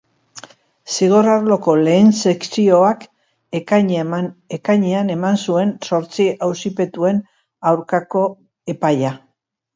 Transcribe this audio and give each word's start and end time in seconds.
Zigor-arloko 0.93 1.75
lehen 1.87 2.09
sekzioak 2.29 3.05
ekainean 3.59 5.13
eman 5.17 5.39
zuen 5.49 5.75
zortzi 5.91 6.27
auzipetuan 6.49 7.23
aurkako 7.75 8.27
epaia. 8.77 9.15